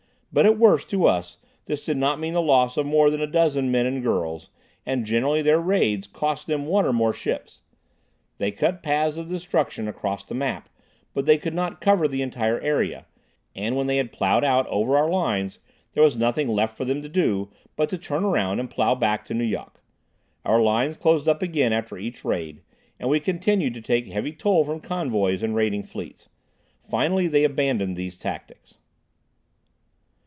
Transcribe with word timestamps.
But 0.33 0.45
at 0.45 0.57
worst, 0.57 0.89
to 0.91 1.07
us, 1.07 1.39
this 1.65 1.83
did 1.83 1.97
not 1.97 2.17
mean 2.17 2.31
the 2.31 2.41
loss 2.41 2.77
of 2.77 2.85
more 2.85 3.09
than 3.09 3.19
a 3.19 3.27
dozen 3.27 3.69
men 3.69 3.85
and 3.85 4.01
girls, 4.01 4.49
and 4.85 5.05
generally 5.05 5.41
their 5.41 5.59
raids 5.59 6.07
cost 6.07 6.47
them 6.47 6.67
one 6.67 6.85
or 6.85 6.93
more 6.93 7.11
ships. 7.11 7.63
They 8.37 8.49
cut 8.49 8.81
paths 8.81 9.17
of 9.17 9.27
destruction 9.27 9.89
across 9.89 10.23
the 10.23 10.33
map, 10.33 10.69
but 11.13 11.25
they 11.25 11.37
could 11.37 11.53
not 11.53 11.81
cover 11.81 12.07
the 12.07 12.21
entire 12.21 12.61
area, 12.61 13.07
and 13.57 13.75
when 13.75 13.87
they 13.87 13.97
had 13.97 14.13
ploughed 14.13 14.45
out 14.45 14.65
over 14.67 14.95
our 14.95 15.09
lines, 15.09 15.59
there 15.95 16.03
was 16.05 16.15
nothing 16.15 16.47
left 16.47 16.77
for 16.77 16.85
them 16.85 17.01
to 17.01 17.09
do 17.09 17.49
but 17.75 17.89
to 17.89 17.97
turn 17.97 18.23
around 18.23 18.61
and 18.61 18.69
plough 18.69 18.95
back 18.95 19.25
to 19.25 19.33
Nu 19.33 19.43
Yok. 19.43 19.81
Our 20.45 20.61
lines 20.61 20.95
closed 20.95 21.27
up 21.27 21.41
again 21.41 21.73
after 21.73 21.97
each 21.97 22.23
raid, 22.23 22.61
and 23.01 23.09
we 23.09 23.19
continued 23.19 23.73
to 23.73 23.81
take 23.81 24.07
heavy 24.07 24.31
toll 24.31 24.63
from 24.63 24.79
convoys 24.79 25.43
and 25.43 25.53
raiding 25.57 25.83
fleets. 25.83 26.29
Finally 26.81 27.27
they 27.27 27.43
abandoned 27.43 27.97
these 27.97 28.15
tactics. 28.15 28.75